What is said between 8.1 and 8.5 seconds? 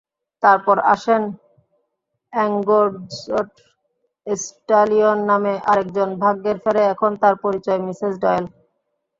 Doyle!